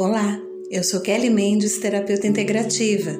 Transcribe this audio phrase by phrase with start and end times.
[0.00, 3.18] Olá, eu sou Kelly Mendes, terapeuta integrativa,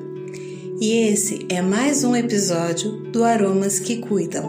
[0.81, 4.49] e esse é mais um episódio do Aromas que Cuidam.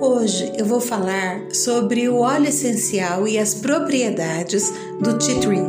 [0.00, 5.64] Hoje eu vou falar sobre o óleo essencial e as propriedades do tea tree.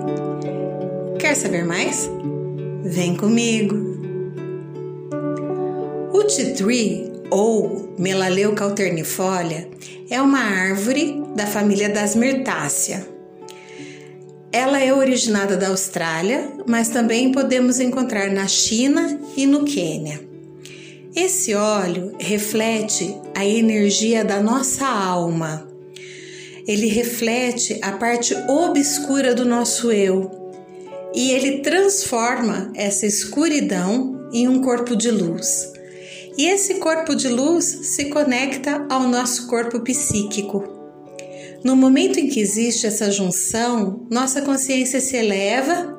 [1.18, 2.08] Quer saber mais?
[2.84, 3.76] Vem comigo!
[6.14, 9.68] O tea tree, ou Melaleuca alternifolia,
[10.12, 13.18] é uma árvore da família das mirtácea
[14.52, 20.22] ela é originada da Austrália, mas também podemos encontrar na China e no Quênia.
[21.16, 25.68] Esse óleo reflete a energia da nossa alma.
[26.68, 30.32] Ele reflete a parte obscura do nosso eu
[31.14, 35.74] e ele transforma essa escuridão em um corpo de luz.
[36.38, 40.79] E esse corpo de luz se conecta ao nosso corpo psíquico.
[41.64, 45.98] No momento em que existe essa junção, nossa consciência se eleva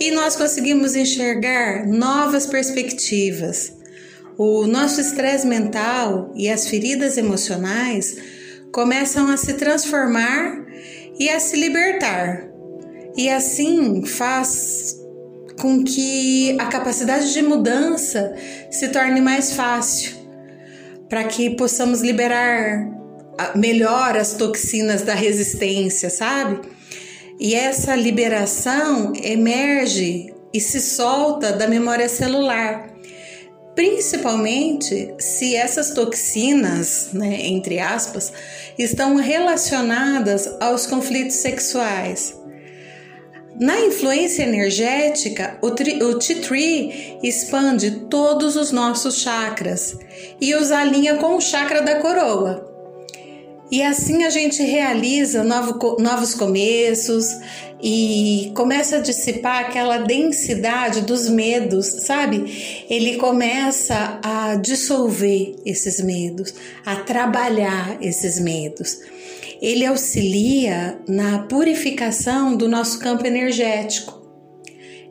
[0.00, 3.76] e nós conseguimos enxergar novas perspectivas.
[4.38, 8.16] O nosso estresse mental e as feridas emocionais
[8.72, 10.64] começam a se transformar
[11.18, 12.48] e a se libertar.
[13.14, 14.96] E assim faz
[15.60, 18.34] com que a capacidade de mudança
[18.70, 20.12] se torne mais fácil,
[21.06, 22.99] para que possamos liberar
[23.54, 26.60] melhora as toxinas da resistência, sabe?
[27.38, 32.90] E essa liberação emerge e se solta da memória celular,
[33.74, 38.32] principalmente se essas toxinas, né, entre aspas,
[38.78, 42.38] estão relacionadas aos conflitos sexuais.
[43.58, 49.98] Na influência energética, o, o Tea Tree expande todos os nossos chakras
[50.40, 52.69] e os alinha com o chakra da coroa.
[53.70, 57.38] E assim a gente realiza novo, novos começos
[57.80, 62.84] e começa a dissipar aquela densidade dos medos, sabe?
[62.90, 66.52] Ele começa a dissolver esses medos,
[66.84, 68.98] a trabalhar esses medos.
[69.62, 74.18] Ele auxilia na purificação do nosso campo energético.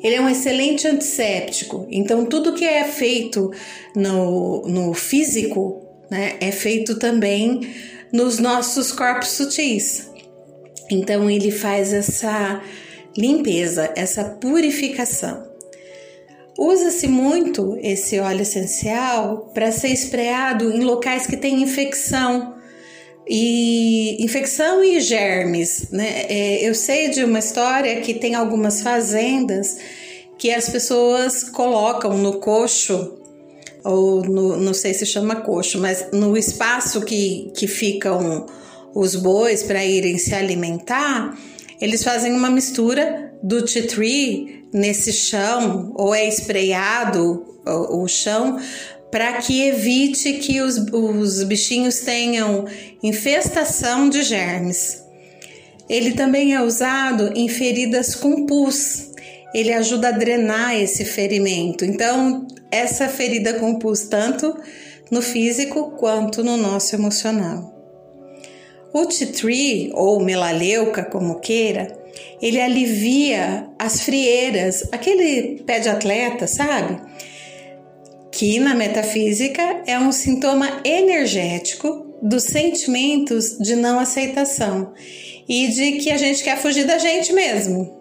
[0.03, 3.51] Ele é um excelente antisséptico, então tudo que é feito
[3.95, 7.69] no, no físico né, é feito também
[8.11, 10.09] nos nossos corpos sutis.
[10.89, 12.61] Então ele faz essa
[13.15, 15.47] limpeza, essa purificação.
[16.57, 22.55] Usa-se muito esse óleo essencial para ser espreado em locais que têm infecção
[23.25, 26.25] e infecção e germes, né?
[26.27, 29.77] É, eu sei de uma história que tem algumas fazendas
[30.37, 33.18] que as pessoas colocam no coxo
[33.83, 38.45] ou no, não sei se chama coxo, mas no espaço que, que ficam
[38.93, 41.37] os bois para irem se alimentar,
[41.79, 48.59] eles fazem uma mistura do tea tree nesse chão, ou é espreado o, o chão,
[49.11, 52.65] para que evite que os, os bichinhos tenham
[53.01, 55.03] infestação de germes.
[55.89, 59.09] Ele também é usado em feridas com pus.
[59.55, 61.83] Ele ajuda a drenar esse ferimento.
[61.83, 64.55] Então, essa ferida compus tanto
[65.09, 67.75] no físico quanto no nosso emocional.
[68.93, 71.95] O tea tree, ou melaleuca, como queira,
[72.41, 76.99] ele alivia as frieiras, aquele pé de atleta, sabe?
[78.31, 84.93] Que na metafísica é um sintoma energético dos sentimentos de não aceitação
[85.47, 87.98] e de que a gente quer fugir da gente mesmo.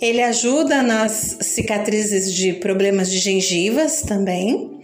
[0.00, 4.78] Ele ajuda nas cicatrizes de problemas de gengivas também.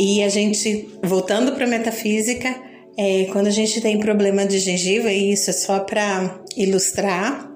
[0.00, 2.54] E a gente, voltando para a metafísica,
[2.96, 7.50] é, quando a gente tem problema de gengiva, e isso é só para ilustrar,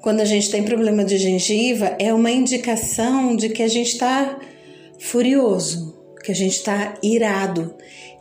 [0.00, 4.38] quando a gente tem problema de gengiva, é uma indicação de que a gente está
[4.98, 7.74] furioso, que a gente está irado.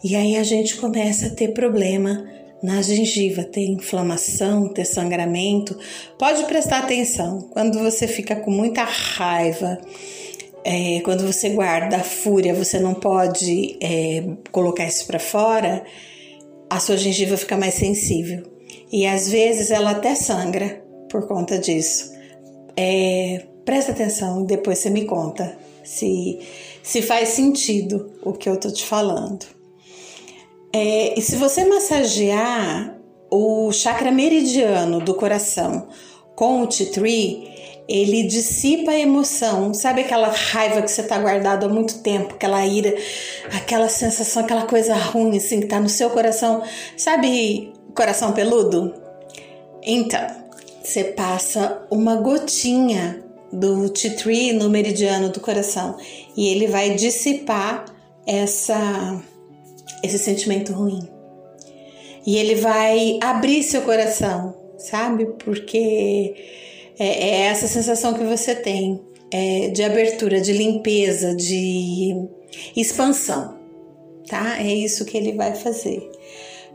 [0.03, 5.77] E aí a gente começa a ter problema na gengiva, tem inflamação, tem sangramento.
[6.17, 9.77] Pode prestar atenção quando você fica com muita raiva.
[10.63, 15.85] É, quando você guarda a fúria, você não pode é, colocar isso para fora,
[16.69, 18.43] a sua gengiva fica mais sensível.
[18.91, 22.11] E às vezes ela até sangra por conta disso.
[22.75, 26.39] É, presta atenção, depois você me conta se,
[26.83, 29.56] se faz sentido o que eu tô te falando.
[30.73, 32.97] É, e se você massagear
[33.29, 35.87] o chakra meridiano do coração
[36.35, 37.47] com o tea tree,
[37.87, 39.73] ele dissipa a emoção.
[39.73, 42.93] Sabe aquela raiva que você está guardado há muito tempo, aquela ira,
[43.53, 46.61] aquela sensação, aquela coisa ruim assim que tá no seu coração.
[46.95, 48.93] Sabe coração peludo?
[49.81, 50.27] Então,
[50.83, 55.97] você passa uma gotinha do tea tree no meridiano do coração
[56.35, 57.85] e ele vai dissipar
[58.25, 59.21] essa
[60.07, 61.07] esse sentimento ruim.
[62.25, 65.25] E ele vai abrir seu coração, sabe?
[65.43, 66.35] Porque
[66.99, 68.99] é, é essa sensação que você tem
[69.31, 72.15] é, de abertura, de limpeza, de
[72.75, 73.57] expansão,
[74.27, 74.59] tá?
[74.59, 76.09] É isso que ele vai fazer.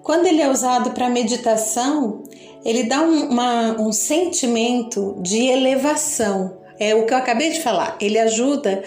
[0.03, 2.25] Quando ele é usado para meditação,
[2.65, 6.59] ele dá um, uma, um sentimento de elevação.
[6.79, 7.97] É o que eu acabei de falar.
[8.01, 8.83] Ele ajuda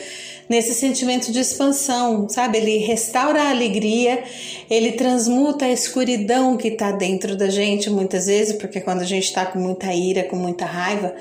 [0.48, 2.58] nesse sentimento de expansão, sabe?
[2.58, 4.24] Ele restaura a alegria,
[4.70, 9.26] ele transmuta a escuridão que está dentro da gente muitas vezes, porque quando a gente
[9.26, 11.16] está com muita ira, com muita raiva,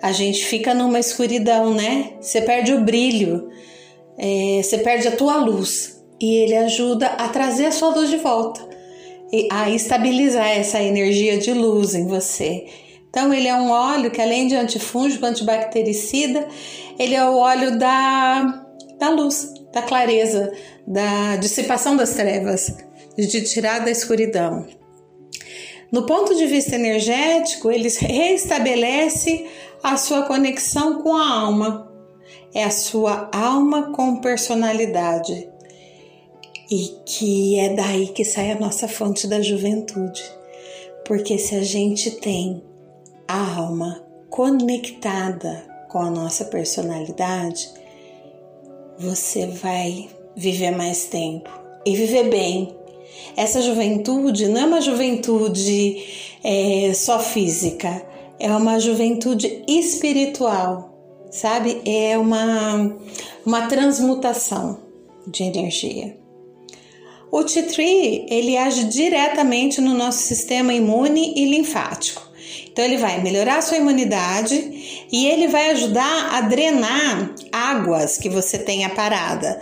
[0.00, 2.12] a gente fica numa escuridão, né?
[2.20, 3.50] Você perde o brilho,
[4.18, 8.16] é, você perde a tua luz e ele ajuda a trazer a sua luz de
[8.16, 8.60] volta,
[9.50, 12.66] a estabilizar essa energia de luz em você.
[13.10, 16.48] Então, ele é um óleo que, além de antifúngico, antibactericida,
[16.98, 18.66] ele é o óleo da
[19.00, 20.52] da luz, da clareza,
[20.86, 22.76] da dissipação das trevas,
[23.16, 24.66] de tirar da escuridão.
[25.90, 29.46] No ponto de vista energético, ele reestabelece
[29.82, 31.90] a sua conexão com a alma.
[32.54, 35.48] É a sua alma com personalidade.
[36.70, 40.22] E que é daí que sai a nossa fonte da juventude.
[41.06, 42.62] Porque se a gente tem
[43.30, 47.70] a alma conectada com a nossa personalidade,
[48.98, 51.48] você vai viver mais tempo
[51.86, 52.74] e viver bem.
[53.36, 56.04] Essa juventude não é uma juventude
[56.42, 58.04] é, só física,
[58.40, 60.92] é uma juventude espiritual,
[61.30, 61.80] sabe?
[61.84, 62.96] É uma,
[63.46, 64.80] uma transmutação
[65.24, 66.18] de energia.
[67.30, 72.29] O T3 ele age diretamente no nosso sistema imune e linfático.
[72.72, 78.28] Então ele vai melhorar a sua imunidade e ele vai ajudar a drenar águas que
[78.28, 79.60] você tenha parada.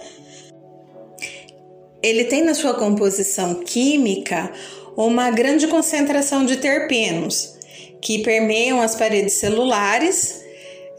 [2.02, 4.52] Ele tem na sua composição química
[4.96, 7.56] uma grande concentração de terpenos
[8.00, 10.44] que permeiam as paredes celulares.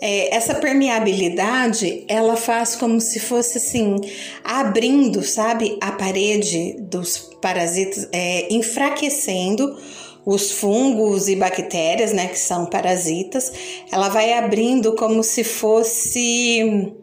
[0.02, 3.98] É, essa permeabilidade ela faz como se fosse assim
[4.44, 9.78] abrindo, sabe, a parede dos parasitas, é, enfraquecendo
[10.26, 13.52] os fungos e bactérias, né, que são parasitas,
[13.92, 16.94] ela vai abrindo como se fosse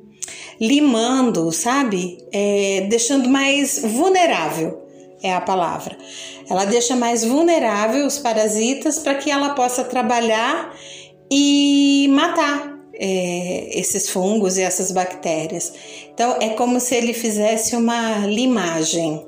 [0.61, 2.19] limando, sabe?
[2.33, 4.87] É, deixando mais vulnerável
[5.23, 5.97] é a palavra.
[6.49, 10.75] Ela deixa mais vulnerável os parasitas para que ela possa trabalhar
[11.31, 15.73] e matar é, esses fungos e essas bactérias.
[16.13, 19.27] Então é como se ele fizesse uma limagem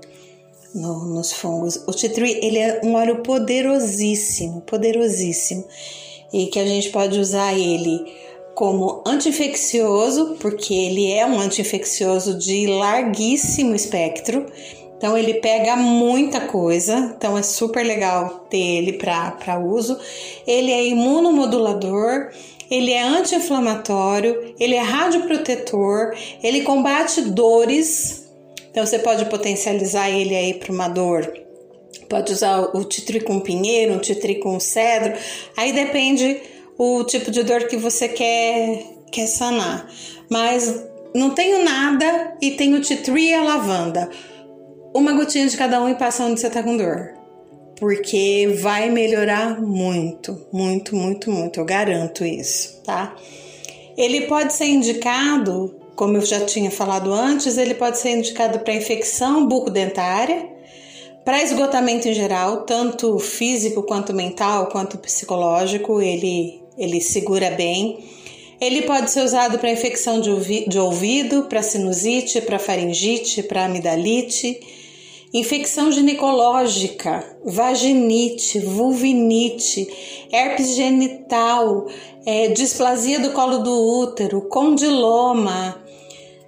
[0.74, 1.76] no, nos fungos.
[1.86, 5.64] O tea tree ele é um óleo poderosíssimo, poderosíssimo,
[6.32, 8.04] e que a gente pode usar ele
[8.54, 14.46] como anti-infeccioso, porque ele é um anti-infeccioso de larguíssimo espectro.
[14.96, 19.96] Então ele pega muita coisa, então é super legal ter ele para uso.
[20.44, 22.30] Ele é imunomodulador,
[22.68, 28.27] ele é anti-inflamatório, ele é radioprotetor, ele combate dores,
[28.70, 31.32] então você pode potencializar ele aí para uma dor.
[32.08, 35.12] Pode usar o titri com pinheiro, o titri com cedro.
[35.56, 36.40] Aí depende
[36.76, 39.90] o tipo de dor que você quer, quer sanar.
[40.30, 40.84] Mas
[41.14, 44.08] não tenho nada e tenho titri e a lavanda.
[44.94, 47.14] Uma gotinha de cada um e passa onde você tá com dor.
[47.78, 51.60] Porque vai melhorar muito, muito, muito, muito.
[51.60, 53.14] Eu garanto isso, tá?
[53.96, 58.72] Ele pode ser indicado como eu já tinha falado antes, ele pode ser indicado para
[58.72, 60.48] infecção bucodentária,
[61.24, 67.98] para esgotamento em geral, tanto físico quanto mental, quanto psicológico, ele, ele segura bem.
[68.60, 73.64] Ele pode ser usado para infecção de, ouvi de ouvido, para sinusite, para faringite, para
[73.64, 74.60] amidalite,
[75.34, 81.88] infecção ginecológica, vaginite, vulvinite, herpes genital,
[82.24, 85.87] é, displasia do colo do útero, condiloma,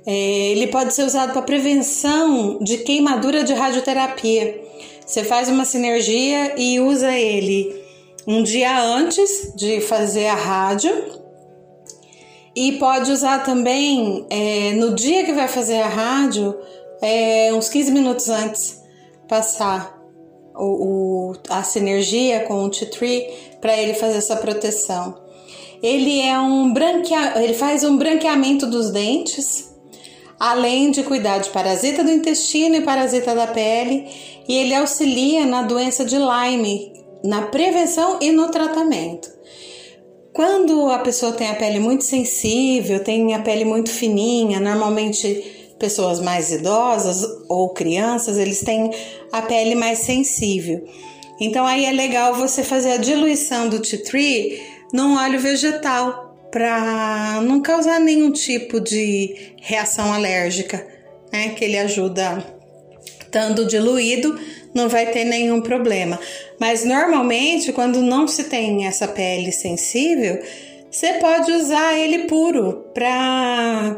[0.07, 4.61] ele pode ser usado para prevenção de queimadura de radioterapia.
[5.04, 7.80] Você faz uma sinergia e usa ele
[8.26, 11.21] um dia antes de fazer a rádio
[12.54, 16.57] e pode usar também é, no dia que vai fazer a rádio,
[17.00, 18.80] é, uns 15 minutos antes,
[19.28, 19.99] passar
[20.54, 23.30] o, o, a sinergia com o T3
[23.61, 25.21] para ele fazer essa proteção.
[25.83, 29.69] Ele é um branquea, ele faz um branqueamento dos dentes
[30.40, 34.09] além de cuidar de parasita do intestino e parasita da pele,
[34.49, 39.30] e ele auxilia na doença de Lyme, na prevenção e no tratamento.
[40.32, 46.20] Quando a pessoa tem a pele muito sensível, tem a pele muito fininha, normalmente pessoas
[46.20, 48.90] mais idosas ou crianças, eles têm
[49.30, 50.87] a pele mais sensível.
[51.38, 57.40] Então aí é legal você fazer a diluição do tea tree num óleo vegetal para
[57.42, 60.87] não causar nenhum tipo de reação alérgica,
[61.33, 61.50] né?
[61.50, 62.45] Que ele ajuda
[63.21, 64.38] estando diluído,
[64.75, 66.19] não vai ter nenhum problema.
[66.59, 70.40] Mas normalmente, quando não se tem essa pele sensível,
[70.90, 73.97] você pode usar ele puro para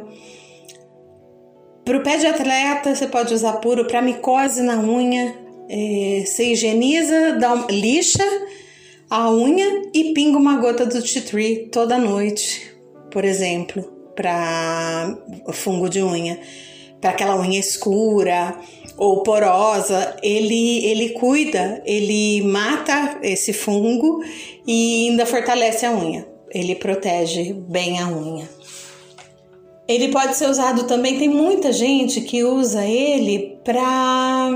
[1.84, 5.34] para o pé de atleta, você pode usar puro para micose na unha.
[5.68, 8.22] É, você higieniza, dá uma, lixa
[9.12, 12.74] a unha e pinga uma gota do tea tree toda noite,
[13.10, 13.82] por exemplo,
[14.16, 15.18] para
[15.52, 16.40] fungo de unha,
[16.98, 18.56] para aquela unha escura
[18.96, 24.24] ou porosa, ele, ele cuida, ele mata esse fungo
[24.66, 26.26] e ainda fortalece a unha.
[26.50, 28.48] Ele protege bem a unha.
[29.86, 34.48] Ele pode ser usado também, tem muita gente que usa ele para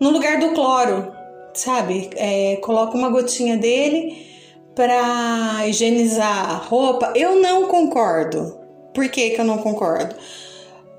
[0.00, 1.16] no lugar do cloro,
[1.58, 2.10] sabe?
[2.16, 4.26] É, coloca uma gotinha dele
[4.74, 7.12] para higienizar a roupa.
[7.14, 8.56] Eu não concordo.
[8.94, 10.14] Por que, que eu não concordo?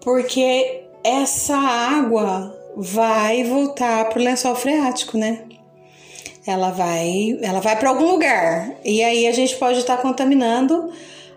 [0.02, 5.44] Porque essa água vai voltar pro lençol freático, né?
[6.46, 10.92] Ela vai, ela vai para algum lugar e aí a gente pode estar tá contaminando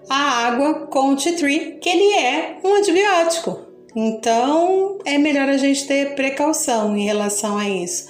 [0.09, 3.59] a água com o tea tree, que ele é um antibiótico.
[3.95, 8.09] Então é melhor a gente ter precaução em relação a isso.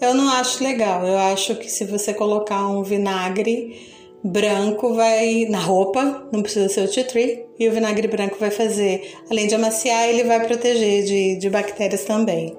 [0.00, 1.06] Eu não acho legal.
[1.06, 3.92] Eu acho que se você colocar um vinagre
[4.24, 8.50] branco vai na roupa, não precisa ser o tea tree, e o vinagre branco vai
[8.50, 12.56] fazer, além de amaciar, ele vai proteger de, de bactérias também.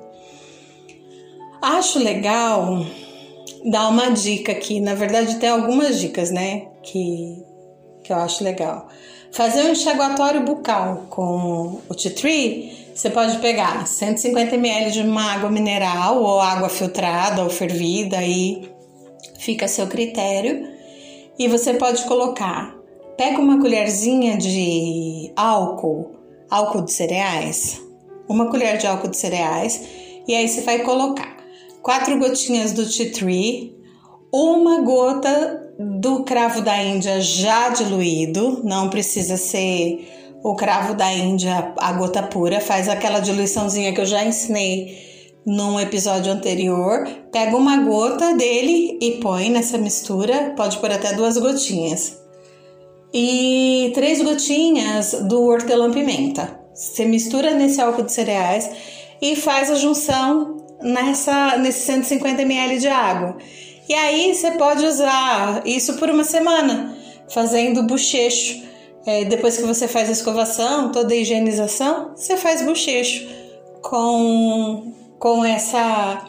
[1.61, 2.85] Acho legal
[3.65, 7.43] dar uma dica aqui, na verdade tem algumas dicas, né, que,
[8.03, 8.87] que eu acho legal.
[9.31, 15.33] Fazer um enxaguatório bucal com o tea tree, você pode pegar 150 ml de uma
[15.33, 18.71] água mineral ou água filtrada ou fervida, aí
[19.37, 20.65] fica a seu critério.
[21.37, 22.73] E você pode colocar,
[23.17, 26.15] pega uma colherzinha de álcool,
[26.49, 27.81] álcool de cereais,
[28.29, 29.81] uma colher de álcool de cereais,
[30.25, 31.35] e aí você vai colocar
[31.81, 33.75] quatro gotinhas do tea tree,
[34.33, 40.14] uma gota do cravo da Índia já diluído, não precisa ser
[40.45, 45.79] o cravo da Índia, a gota pura, faz aquela diluiçãozinha que eu já ensinei num
[45.79, 52.21] episódio anterior, pega uma gota dele e põe nessa mistura, pode pôr até duas gotinhas.
[53.11, 56.59] E três gotinhas do hortelã-pimenta.
[56.75, 58.69] Você mistura nesse álcool de cereais
[59.19, 63.35] e faz a junção nessa nesse 150 ml de água.
[63.89, 66.95] E aí você pode usar isso por uma semana,
[67.29, 68.74] fazendo bochecho.
[69.05, 73.27] É, depois que você faz a escovação, toda a higienização, você faz bochecho
[73.81, 76.27] com com essa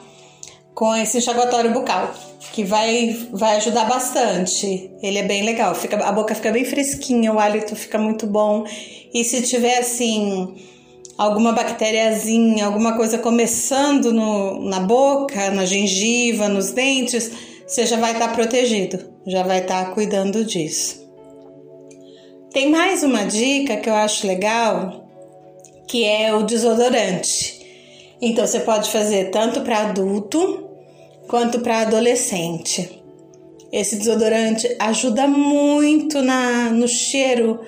[0.74, 2.14] com esse enxaguatório bucal,
[2.52, 4.90] que vai vai ajudar bastante.
[5.02, 8.64] Ele é bem legal, fica a boca fica bem fresquinha, o hálito fica muito bom.
[9.14, 10.54] E se tiver assim
[11.16, 17.30] alguma bactériazinha, alguma coisa começando no, na boca, na gengiva, nos dentes,
[17.66, 21.05] você já vai estar tá protegido, já vai estar tá cuidando disso.
[22.56, 25.06] Tem mais uma dica que eu acho legal,
[25.86, 27.60] que é o desodorante.
[28.18, 30.66] Então você pode fazer tanto para adulto
[31.28, 33.02] quanto para adolescente.
[33.70, 37.60] Esse desodorante ajuda muito na, no cheiro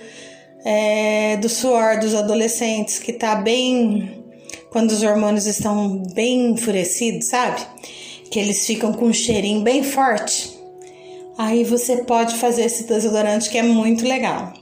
[0.64, 4.24] é, do suor dos adolescentes, que tá bem.
[4.70, 7.60] quando os hormônios estão bem enfurecidos, sabe?
[8.30, 10.58] Que eles ficam com um cheirinho bem forte.
[11.36, 14.57] Aí você pode fazer esse desodorante que é muito legal.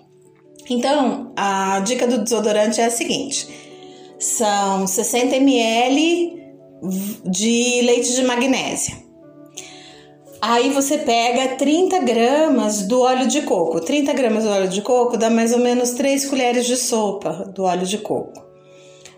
[0.68, 3.48] Então, a dica do desodorante é a seguinte:
[4.18, 6.42] são 60 ml
[7.24, 9.06] de leite de magnésia.
[10.40, 13.80] Aí você pega 30 gramas do óleo de coco.
[13.80, 17.64] 30 gramas do óleo de coco dá mais ou menos 3 colheres de sopa do
[17.64, 18.44] óleo de coco.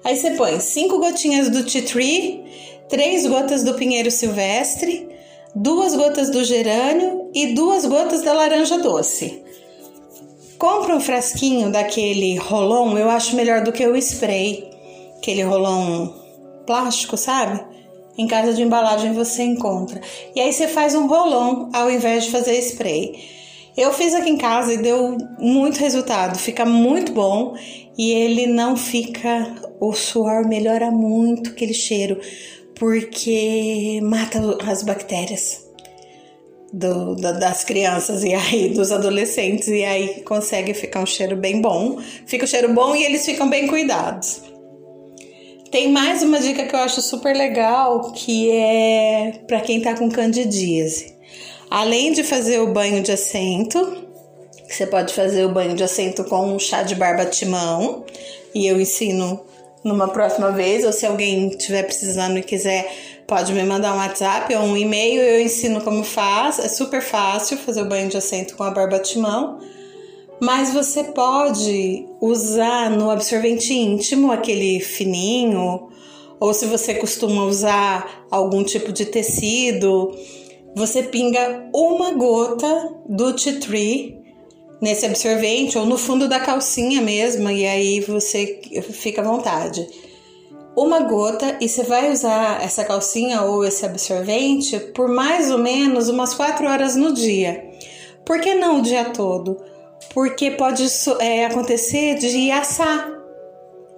[0.05, 2.45] Aí você põe 5 gotinhas do tea tree,
[2.88, 5.09] 3 gotas do pinheiro silvestre,
[5.55, 9.43] 2 gotas do gerânio e 2 gotas da laranja doce.
[10.59, 14.69] Compra um frasquinho daquele rolon, eu acho melhor do que o spray
[15.19, 16.15] aquele rolão
[16.67, 17.62] plástico, sabe?
[18.17, 20.00] Em casa de embalagem você encontra.
[20.35, 23.38] E aí você faz um rolão ao invés de fazer spray.
[23.77, 27.55] Eu fiz aqui em casa e deu muito resultado, fica muito bom
[27.97, 29.55] e ele não fica.
[29.81, 32.21] O suor melhora muito aquele cheiro,
[32.75, 35.68] porque mata as bactérias.
[36.73, 41.61] Do, da, das crianças e aí dos adolescentes, e aí consegue ficar um cheiro bem
[41.61, 41.99] bom.
[42.27, 44.43] Fica o cheiro bom e eles ficam bem cuidados.
[45.71, 50.11] Tem mais uma dica que eu acho super legal, que é para quem tá com
[50.11, 51.15] candidíase.
[51.71, 54.09] Além de fazer o banho de assento,
[54.67, 58.07] você pode fazer o banho de assento com um chá de barbatimão,
[58.55, 59.41] e eu ensino
[59.85, 62.91] numa próxima vez, ou se alguém estiver precisando e quiser,
[63.29, 66.59] pode me mandar um WhatsApp ou um e-mail, eu ensino como faz.
[66.59, 69.59] É super fácil fazer o banho de assento com a barbatimão.
[70.41, 75.91] Mas você pode usar no absorvente íntimo, aquele fininho,
[76.41, 80.17] ou se você costuma usar algum tipo de tecido,
[80.75, 84.17] você pinga uma gota do tea tree
[84.81, 88.61] nesse absorvente ou no fundo da calcinha mesmo, e aí você
[88.93, 89.87] fica à vontade.
[90.79, 96.09] Uma gota e você vai usar essa calcinha ou esse absorvente por mais ou menos
[96.09, 97.69] umas 4 horas no dia.
[98.25, 99.57] Por que não o dia todo?
[100.15, 100.87] Porque pode
[101.19, 103.11] é, acontecer de assar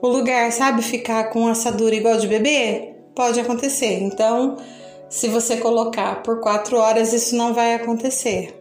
[0.00, 0.80] o lugar, sabe?
[0.80, 2.94] Ficar com assadura igual de bebê?
[3.14, 4.00] Pode acontecer.
[4.00, 4.56] Então,
[5.10, 8.58] se você colocar por 4 horas, isso não vai acontecer.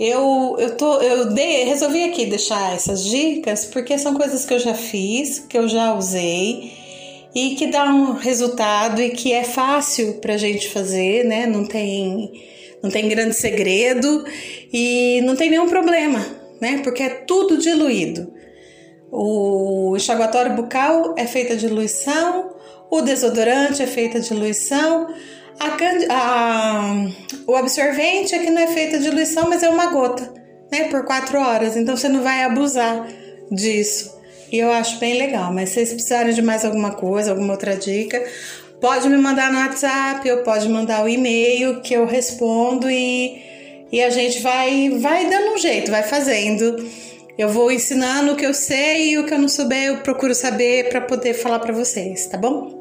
[0.00, 4.58] Eu, eu, tô, eu dei, resolvi aqui deixar essas dicas porque são coisas que eu
[4.58, 6.77] já fiz, que eu já usei
[7.34, 11.46] e que dá um resultado e que é fácil pra gente fazer, né?
[11.46, 12.32] Não tem,
[12.82, 14.24] não tem grande segredo
[14.72, 16.24] e não tem nenhum problema,
[16.60, 16.80] né?
[16.82, 18.32] Porque é tudo diluído.
[19.10, 22.54] O enxaguatório bucal é feito de diluição,
[22.90, 25.08] o desodorante é feito de diluição,
[25.58, 25.76] a,
[26.10, 27.06] a,
[27.46, 30.32] o absorvente é que não é feito de diluição, mas é uma gota,
[30.70, 30.84] né?
[30.84, 31.76] Por quatro horas.
[31.76, 33.08] Então você não vai abusar
[33.50, 34.17] disso.
[34.50, 35.52] E eu acho bem legal.
[35.52, 38.24] Mas se vocês precisarem de mais alguma coisa, alguma outra dica,
[38.80, 43.42] pode me mandar no WhatsApp ou pode mandar o e-mail que eu respondo e,
[43.92, 46.76] e a gente vai, vai dando um jeito, vai fazendo.
[47.36, 50.34] Eu vou ensinando o que eu sei e o que eu não souber eu procuro
[50.34, 52.76] saber para poder falar para vocês, tá bom?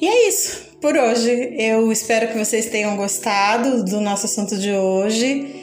[0.00, 1.54] E é isso por hoje.
[1.56, 5.61] Eu espero que vocês tenham gostado do nosso assunto de hoje.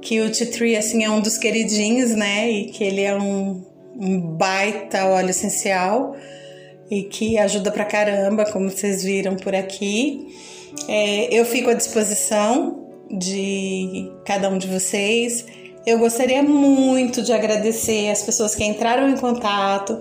[0.00, 2.50] Que o tea tree assim é um dos queridinhos, né?
[2.50, 3.64] E que ele é um,
[3.98, 6.16] um baita óleo essencial
[6.90, 10.26] e que ajuda pra caramba, como vocês viram por aqui.
[10.88, 15.44] É, eu fico à disposição de cada um de vocês.
[15.86, 19.98] Eu gostaria muito de agradecer as pessoas que entraram em contato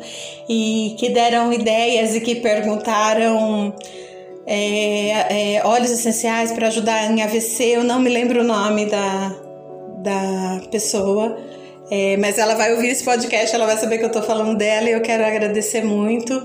[0.49, 3.75] e que deram ideias e que perguntaram
[4.47, 7.63] é, é, óleos essenciais para ajudar em AVC.
[7.63, 9.35] Eu não me lembro o nome da,
[10.05, 11.37] da pessoa,
[11.91, 14.89] é, mas ela vai ouvir esse podcast, ela vai saber que eu estou falando dela
[14.89, 16.41] e eu quero agradecer muito.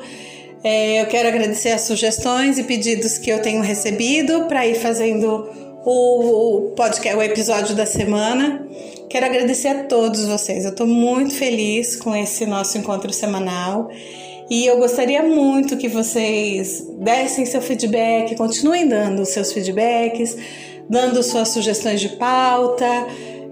[0.65, 5.49] É, eu quero agradecer as sugestões e pedidos que eu tenho recebido para ir fazendo
[5.85, 8.67] o, podcast, o episódio da semana.
[9.09, 10.65] Quero agradecer a todos vocês.
[10.65, 13.91] Eu estou muito feliz com esse nosso encontro semanal.
[14.51, 20.37] E eu gostaria muito que vocês dessem seu feedback, continuem dando seus feedbacks,
[20.89, 23.07] dando suas sugestões de pauta,